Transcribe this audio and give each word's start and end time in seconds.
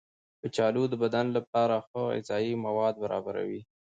کچالو 0.41 0.83
د 0.89 0.93
بدن 1.03 1.25
لپاره 1.37 1.75
ښه 1.87 2.01
غذايي 2.13 2.53
مواد 2.65 2.93
برابروي. 3.03 3.61